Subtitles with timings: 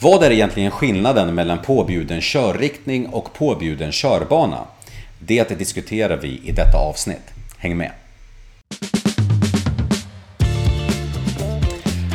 [0.00, 4.64] Vad är egentligen skillnaden mellan påbjuden körriktning och påbjuden körbana?
[5.18, 7.34] Det diskuterar vi i detta avsnitt.
[7.58, 7.90] Häng med!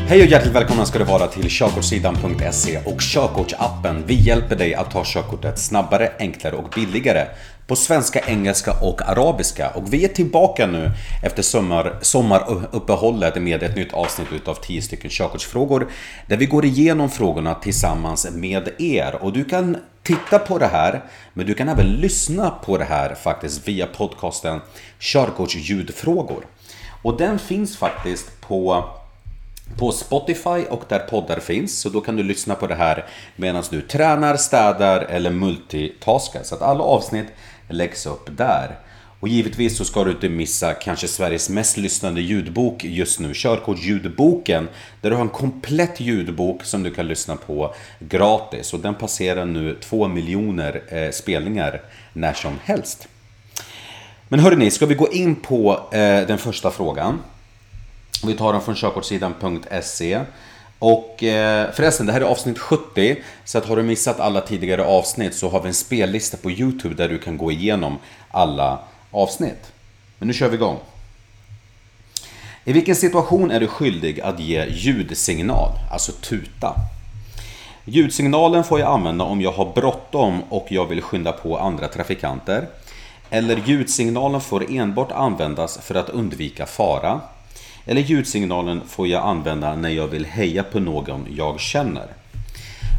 [0.08, 4.04] Hej och hjärtligt välkomna ska du vara till körkortssidan.se och körkortsappen.
[4.08, 7.26] Vi hjälper dig att ta körkortet snabbare, enklare och billigare
[7.68, 9.70] på svenska, engelska och arabiska.
[9.70, 10.92] Och vi är tillbaka nu
[11.24, 15.92] efter sommar, sommaruppehållet med ett nytt avsnitt utav 10 stycken körkortsfrågor
[16.28, 19.16] där vi går igenom frågorna tillsammans med er.
[19.22, 23.16] Och du kan titta på det här, men du kan även lyssna på det här
[23.16, 24.62] faktiskt via podcasten
[25.00, 26.46] Körkortsljudfrågor.
[27.02, 28.86] Och den finns faktiskt på
[29.78, 31.80] på Spotify och där poddar finns.
[31.80, 36.44] Så då kan du lyssna på det här medan du tränar, städar eller multitaskar.
[36.44, 37.28] Så att alla avsnitt
[37.68, 38.80] läggs upp där.
[39.20, 44.68] Och givetvis så ska du inte missa kanske Sveriges mest lyssnande ljudbok just nu, Körkortsljudboken.
[45.02, 48.74] Där du har en komplett ljudbok som du kan lyssna på gratis.
[48.74, 51.82] Och den passerar nu 2 miljoner eh, spelningar
[52.14, 53.08] när som helst.
[54.28, 57.20] Men hörni, ska vi gå in på eh, den första frågan?
[58.26, 60.22] Vi tar dem från körkortssidan.se.
[60.80, 63.24] Och eh, förresten, det här är avsnitt 70.
[63.46, 66.96] Så att har du missat alla tidigare avsnitt så har vi en spellista på Youtube
[66.96, 67.98] där du kan gå igenom
[68.32, 68.80] alla
[69.12, 69.72] avsnitt.
[70.20, 70.80] Men nu kör vi igång.
[72.66, 76.76] I vilken situation är du skyldig att ge ljudsignal, alltså tuta?
[77.86, 82.68] Ljudsignalen får jag använda om jag har bråttom och jag vill skynda på andra trafikanter.
[83.30, 87.22] Eller ljudsignalen får enbart användas för att undvika fara.
[87.86, 92.08] Eller ljudsignalen får jag använda när jag vill heja på någon jag känner.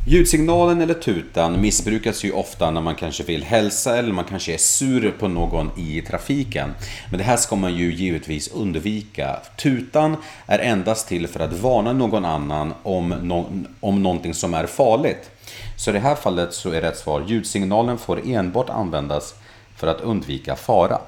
[0.06, 4.58] Ljudsignalen eller tutan missbrukas ju ofta när man kanske vill hälsa eller man kanske är
[4.58, 6.74] sur på någon i trafiken.
[7.10, 9.36] Men det här ska man ju givetvis undvika.
[9.56, 14.66] Tutan är endast till för att varna någon annan om, no om någonting som är
[14.66, 15.30] farligt.
[15.76, 19.34] Så i det här fallet så är rätt svar ljudsignalen får enbart användas
[19.76, 20.98] för att undvika fara.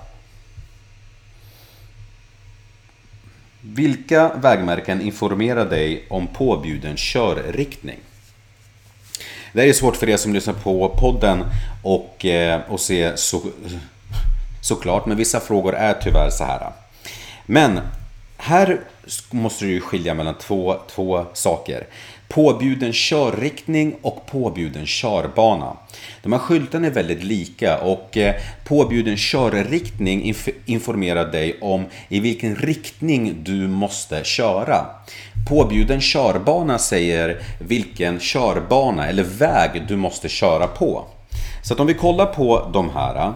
[3.75, 7.99] Vilka vägmärken informerar dig om påbjuden körriktning?
[9.53, 11.45] Det är svårt för er som lyssnar på podden
[11.83, 13.43] och, eh, och se så,
[14.61, 16.71] såklart, men vissa frågor är tyvärr så här.
[17.47, 17.81] Men
[18.37, 18.81] här
[19.31, 21.87] måste du skilja mellan två, två saker.
[22.29, 25.77] Påbjuden körriktning och påbjuden körbana.
[26.23, 28.35] De här skyltarna är väldigt lika och eh,
[28.65, 30.35] påbjuden körriktning
[30.65, 34.87] informerar dig om i vilken riktning du måste köra.
[35.49, 41.05] Påbjuden körbana säger vilken körbana eller väg du måste köra på.
[41.65, 43.33] Så att om vi kollar på de här.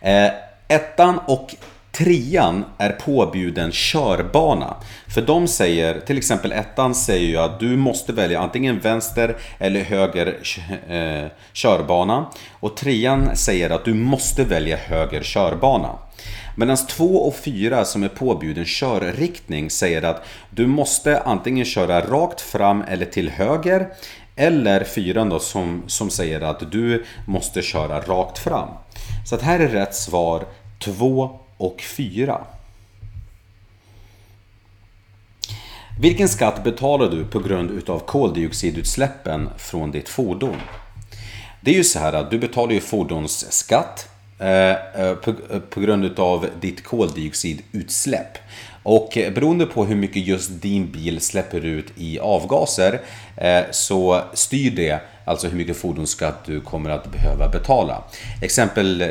[0.00, 0.32] Eh,
[0.68, 1.54] ettan och
[2.00, 4.76] Trean är påbjuden körbana.
[5.14, 9.80] För de säger, till exempel ettan säger ju att du måste välja antingen vänster eller
[9.80, 10.38] höger
[10.88, 12.26] eh, körbana.
[12.60, 15.98] Och trean säger att du måste välja höger körbana.
[16.56, 22.40] Medan 2 och 4 som är påbjuden körriktning säger att du måste antingen köra rakt
[22.40, 23.88] fram eller till höger.
[24.36, 28.68] Eller 4 då som, som säger att du måste köra rakt fram.
[29.26, 30.44] Så att här är rätt svar
[30.78, 32.40] 2 och 4.
[36.00, 40.56] Vilken skatt betalar du på grund utav koldioxidutsläppen från ditt fordon?
[41.60, 46.04] Det är ju så här att du betalar ju fordonsskatt eh, eh, eh, på grund
[46.04, 48.38] utav ditt koldioxidutsläpp.
[48.82, 53.00] Och beroende på hur mycket just din bil släpper ut i avgaser
[53.70, 58.04] så styr det alltså hur mycket fordonsskatt du kommer att behöva betala.
[58.42, 59.04] Exempel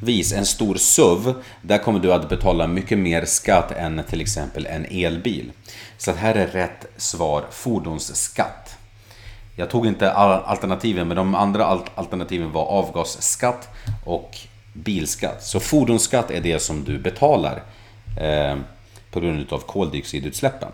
[0.00, 4.66] vis en stor SUV, där kommer du att betala mycket mer skatt än till exempel
[4.66, 5.52] en elbil.
[5.98, 8.76] Så här är rätt svar fordonsskatt.
[9.56, 13.68] Jag tog inte alternativen, men de andra alternativen var avgasskatt
[14.04, 14.38] och
[14.72, 15.44] bilskatt.
[15.44, 17.62] Så fordonsskatt är det som du betalar
[18.20, 18.56] eh,
[19.10, 20.68] på grund av koldioxidutsläppen.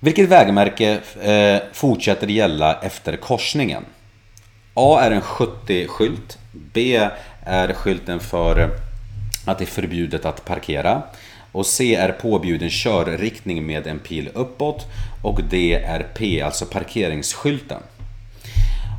[0.00, 3.84] Vilket vägmärke eh, fortsätter gälla efter korsningen?
[4.78, 6.38] A är en 70-skylt.
[6.52, 7.10] B
[7.44, 8.70] är skylten för
[9.44, 11.02] att det är förbjudet att parkera.
[11.52, 14.86] Och C är påbjuden körriktning med en pil uppåt.
[15.22, 17.82] Och D är P, alltså parkeringsskylten.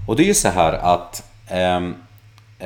[0.08, 1.78] Och det är ju så här att eh,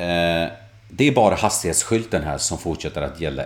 [0.04, 0.48] eh,
[0.88, 3.42] det är bara hastighetsskylten här som fortsätter att gälla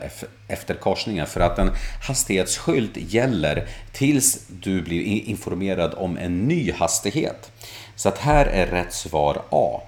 [0.48, 1.26] efter korsningen.
[1.26, 1.70] För att en
[2.02, 7.50] hastighetsskylt gäller tills du blir informerad om en ny hastighet.
[7.96, 9.80] Så att här är rätt svar A.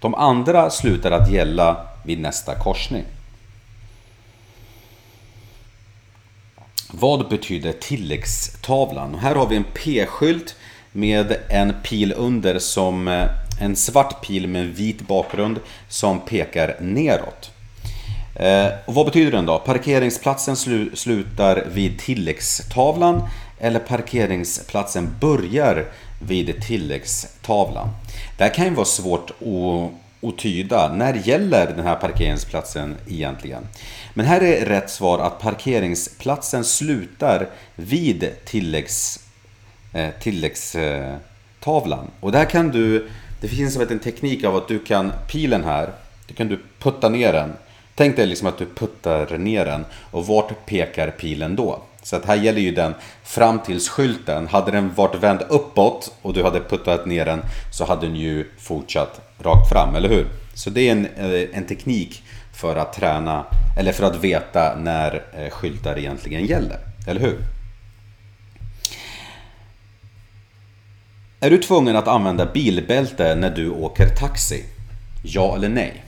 [0.00, 3.04] De andra slutar att gälla vid nästa korsning.
[6.90, 9.14] Vad betyder tilläggstavlan?
[9.14, 10.56] Här har vi en P-skylt
[10.92, 13.28] med en pil under som eh,
[13.60, 17.50] en svart pil med en vit bakgrund som pekar neråt.
[18.34, 19.58] Eh, och vad betyder den då?
[19.58, 20.56] Parkeringsplatsen
[20.94, 23.28] slutar vid tilläggstavlan
[23.60, 25.86] eller parkeringsplatsen börjar
[26.22, 27.88] vid tilläggstavlan.
[28.38, 29.90] Det här kan ju vara svårt att,
[30.28, 30.92] att tyda.
[30.92, 33.66] När gäller den här parkeringsplatsen egentligen?
[34.14, 39.20] Men här är rätt svar att parkeringsplatsen slutar vid tilläggs,
[39.92, 42.10] eh, tilläggstavlan.
[42.20, 43.10] Och där kan du,
[43.40, 45.90] det finns en teknik av att du kan, pilen här,
[46.26, 47.52] du kan du putta ner den.
[47.94, 51.82] Tänk dig liksom att du puttar ner den och vart pekar pilen då?
[52.02, 52.94] Så att här gäller ju den
[53.24, 54.48] fram tills skylten.
[54.48, 57.42] Hade den varit vänd uppåt och du hade puttat ner den
[57.72, 60.26] så hade den ju fortsatt rakt fram, eller hur?
[60.54, 63.44] Så det är en, eh, en teknik för att träna
[63.78, 67.38] eller för att veta när eh, skyltar egentligen gäller, eller hur?
[71.40, 74.64] Är du tvungen att använda bilbälte när du åker taxi?
[75.22, 76.04] Ja eller nej?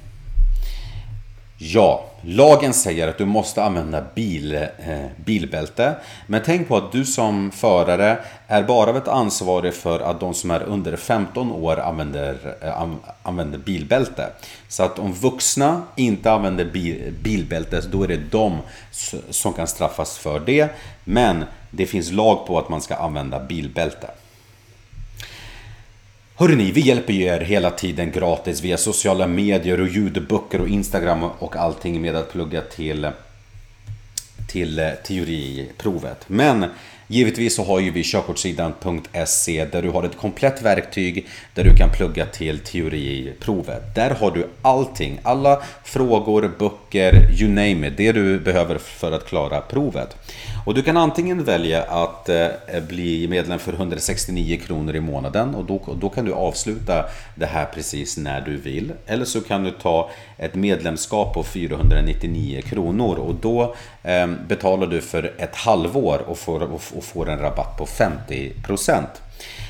[1.64, 5.94] Ja, lagen säger att du måste använda bil, eh, bilbälte.
[6.26, 10.62] Men tänk på att du som förare är bara ansvarig för att de som är
[10.62, 12.88] under 15 år använder, eh,
[13.22, 14.30] använder bilbälte.
[14.68, 18.58] Så att om vuxna inte använder bil, bilbälte, då är det de
[19.30, 20.68] som kan straffas för det.
[21.04, 24.10] Men det finns lag på att man ska använda bilbälte.
[26.34, 31.24] Hörrni, vi hjälper ju er hela tiden gratis via sociala medier och ljudböcker och Instagram
[31.24, 33.08] och allting med att plugga till,
[34.48, 36.28] till eh, teoriprovet.
[36.28, 36.66] Men
[37.12, 41.90] Givetvis så har ju vi körkortssidan.se där du har ett komplett verktyg där du kan
[41.90, 43.94] plugga till teoriprovet.
[43.94, 49.26] Där har du allting, alla frågor, böcker, you name it, det du behöver för att
[49.26, 50.16] klara provet.
[50.64, 52.48] Och du kan antingen välja att eh,
[52.88, 57.04] bli medlem för 169 kronor i månaden och då, då kan du avsluta
[57.34, 58.92] det här precis när du vill.
[59.06, 65.00] Eller så kan du ta ett medlemskap på 499 kronor och då eh, betalar du
[65.00, 69.04] för ett halvår och får, och får en rabatt på 50%.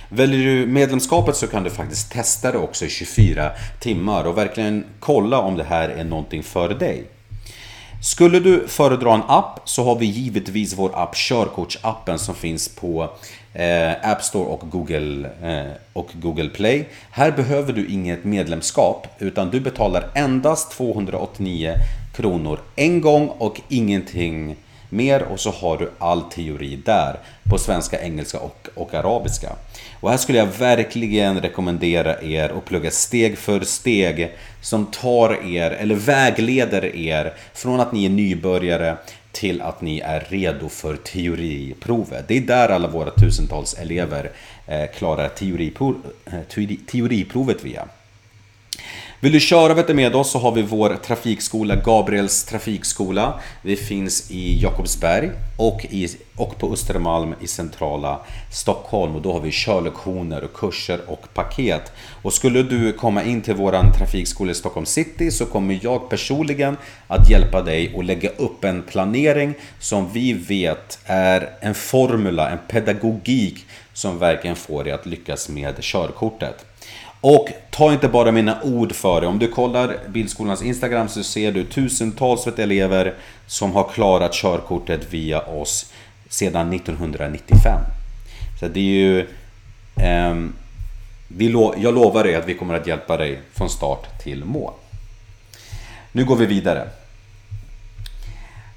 [0.08, 3.50] Väljer du medlemskapet så kan du faktiskt testa det också i 24
[3.80, 7.04] timmar och verkligen kolla om det här är någonting för dig.
[8.04, 13.10] Skulle du föredra en app så har vi givetvis vår app Körkortsappen som finns på
[13.54, 16.88] eh, App Store och Google, eh, och Google Play.
[17.10, 21.74] Här behöver du inget medlemskap utan du betalar endast 289
[22.16, 24.56] kronor en gång och ingenting
[24.92, 29.52] mer och så har du all teori där på svenska, engelska och, och arabiska.
[30.00, 35.70] Och här skulle jag verkligen rekommendera er att plugga steg för steg som tar er,
[35.70, 38.96] eller vägleder er från att ni är nybörjare
[39.32, 42.28] till att ni är redo för teoriprovet.
[42.28, 44.30] Det är där alla våra tusentals elever
[44.66, 45.94] eh, klarar teoripro,
[46.26, 47.88] eh, teoriprovet via.
[49.22, 53.40] Vill du köra vet du, med oss så har vi vår trafikskola, Gabriels trafikskola.
[53.62, 58.20] Vi finns i Jakobsberg och, i, och på Östermalm i centrala
[58.52, 59.16] Stockholm.
[59.16, 61.92] Och då har vi körlektioner, och kurser och paket.
[62.22, 66.76] Och skulle du komma in till våran trafikskola i Stockholm city så kommer jag personligen
[67.06, 72.58] att hjälpa dig att lägga upp en planering som vi vet är en formula, en
[72.68, 76.66] pedagogik som verkligen får dig att lyckas med körkortet.
[77.24, 79.26] Och ta inte bara mina ord för det.
[79.26, 83.14] Om du kollar Bildskolans Instagram så ser du tusentals elever
[83.46, 85.92] som har klarat körkortet via oss
[86.28, 87.80] sedan 1995.
[88.60, 89.20] Så det är ju...
[89.96, 90.34] Eh,
[91.28, 94.72] vi lo jag lovar dig att vi kommer att hjälpa dig från start till mål.
[96.12, 96.88] Nu går vi vidare.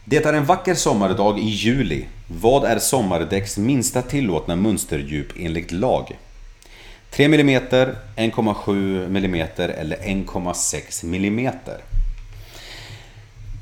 [0.05, 2.05] Det är en vacker sommardag i juli.
[2.27, 6.17] Vad är sommardäcks minsta tillåtna mönsterdjup enligt lag?
[7.15, 7.50] 3 mm,
[8.15, 11.51] 1,7 mm eller 1,6 mm.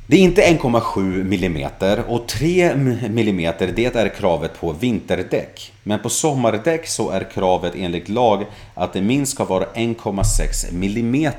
[0.08, 1.70] Det är inte 1,7 mm
[2.08, 5.74] och 3 mm det är kravet på vinterdäck.
[5.84, 11.32] Men på sommardäck så är kravet enligt lag att det minst ska vara 1,6 mm.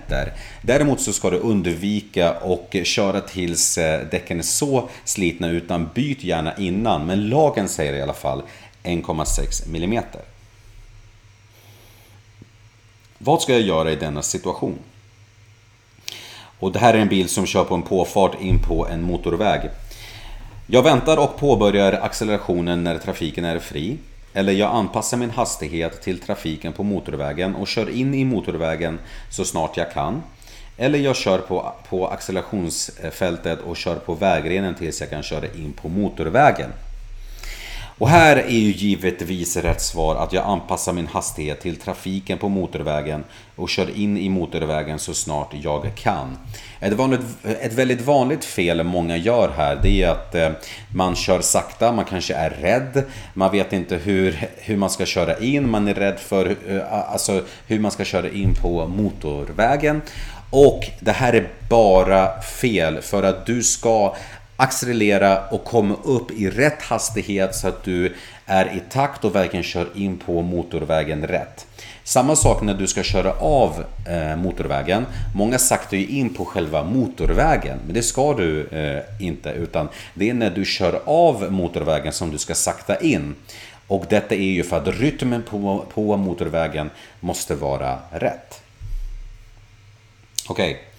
[0.62, 6.24] Däremot så ska du undvika och köra tills eh, däcken är så slitna utan byt
[6.24, 7.06] gärna innan.
[7.06, 8.42] Men lagen säger i alla fall
[8.82, 10.04] 1,6 mm.
[13.24, 14.78] Vad ska jag göra i denna situation?
[16.58, 19.70] Och det här är en bil som kör på en påfart in på en motorväg.
[20.66, 23.96] Jag väntar och påbörjar accelerationen när trafiken är fri.
[24.34, 28.98] Eller jag anpassar min hastighet till trafiken på motorvägen och kör in i motorvägen
[29.30, 30.22] så snart jag kan.
[30.76, 35.72] Eller jag kör på, på accelerationsfältet och kör på vägrenen tills jag kan köra in
[35.72, 36.70] på motorvägen.
[37.98, 42.48] Och här är ju givetvis rätt svar att jag anpassar min hastighet till trafiken på
[42.48, 43.24] motorvägen
[43.56, 46.38] och kör in i motorvägen så snart jag kan.
[46.80, 50.50] Ett, vanligt, ett väldigt vanligt fel många gör här det är att eh,
[50.94, 55.38] man kör sakta, man kanske är rädd, man vet inte hur, hur man ska köra
[55.38, 60.02] in, man är rädd för eh, alltså, hur man ska köra in på motorvägen.
[60.50, 64.14] Och det här är bara fel för att du ska
[64.64, 68.14] accelerera och komma upp i rätt hastighet så att du
[68.46, 71.66] är i takt och verkligen kör in på motorvägen rätt.
[72.04, 75.06] Samma sak när du ska köra av eh, motorvägen.
[75.34, 80.30] Många saktar ju in på själva motorvägen, men det ska du eh, inte utan det
[80.30, 83.34] är när du kör av motorvägen som du ska sakta in.
[83.86, 86.90] Och detta är ju för att rytmen på, på motorvägen
[87.20, 88.62] måste vara rätt.
[90.48, 90.70] Okej.
[90.70, 90.93] Okay.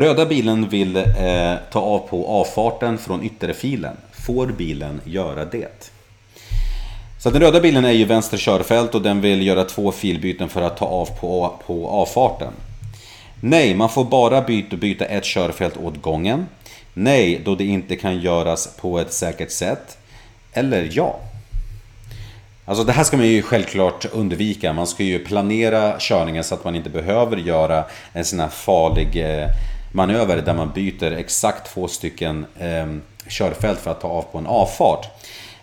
[0.00, 3.96] Röda bilen vill eh, ta av på avfarten från ytterfilen.
[4.12, 5.90] Får bilen göra det?
[7.20, 10.62] Så den röda bilen är ju vänster körfält och den vill göra två filbyten för
[10.62, 12.52] att ta av på, på avfarten.
[13.40, 16.46] Nej, man får bara byta, byta ett körfält åt gången.
[16.94, 19.98] Nej, då det inte kan göras på ett säkert sätt.
[20.52, 21.20] Eller ja.
[22.64, 24.72] Alltså det här ska man ju självklart undvika.
[24.72, 29.16] Man ska ju planera körningen så att man inte behöver göra en sån här farlig
[29.16, 29.48] eh,
[29.92, 32.86] manöver där man byter exakt två stycken eh,
[33.28, 35.06] körfält för att ta av på en avfart.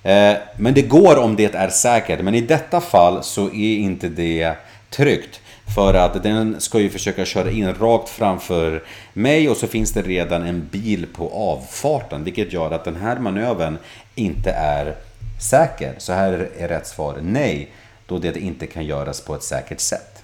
[0.03, 4.09] Eh, men det går om det är säkert, men i detta fall så är inte
[4.09, 4.55] det
[4.89, 5.41] tryggt.
[5.75, 10.01] För att den ska ju försöka köra in rakt framför mig och så finns det
[10.01, 12.23] redan en bil på avfarten.
[12.23, 13.77] Vilket gör att den här manövern
[14.15, 14.95] inte är
[15.41, 15.95] säker.
[15.97, 17.69] Så här är rätt svar nej,
[18.07, 20.14] då det inte kan göras på ett säkert sätt.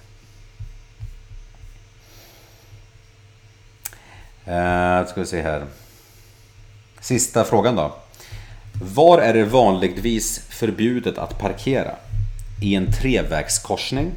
[4.46, 5.64] Eh, ska vi se här.
[7.00, 7.94] Sista frågan då.
[8.94, 11.94] Var är det vanligtvis förbjudet att parkera?
[12.62, 14.10] I en trevägskorsning?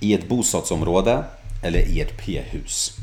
[0.00, 1.24] I ett bostadsområde?
[1.62, 2.96] Eller i ett p-hus?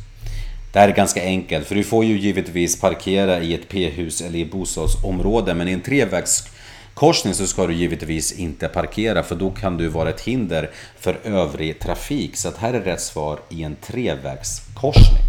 [0.73, 4.39] Det här är ganska enkelt för du får ju givetvis parkera i ett p-hus eller
[4.39, 9.51] i ett bostadsområde men i en trevägskorsning så ska du givetvis inte parkera för då
[9.51, 12.37] kan du vara ett hinder för övrig trafik.
[12.37, 15.28] Så att här är rätt svar i en trevägskorsning.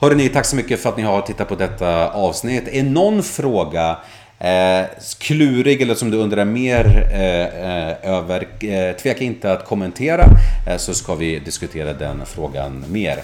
[0.00, 2.68] Hörrni, tack så mycket för att ni har tittat på detta avsnitt.
[2.68, 3.98] Är någon fråga
[4.38, 4.86] eh,
[5.18, 10.24] klurig eller som du undrar mer eh, eh, över, eh, tveka inte att kommentera
[10.68, 13.18] eh, så ska vi diskutera den frågan mer.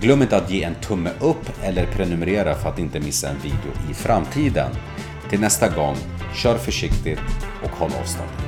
[0.00, 3.90] Glöm inte att ge en tumme upp eller prenumerera för att inte missa en video
[3.90, 4.70] i framtiden.
[5.30, 5.96] Till nästa gång,
[6.34, 7.20] kör försiktigt
[7.64, 8.45] och håll avstånd.